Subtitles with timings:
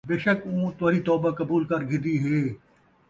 [0.09, 2.39] بیشک اُوں تُہاݙی توبہ قبول کر گِھدی ہے،